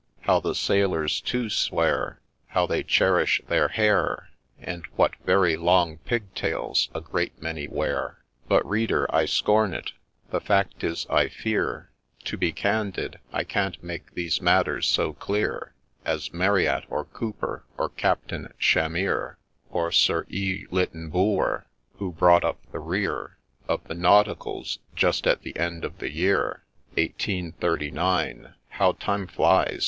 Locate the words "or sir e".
19.69-20.65